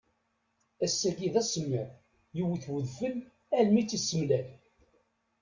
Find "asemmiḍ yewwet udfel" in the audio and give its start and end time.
1.41-3.15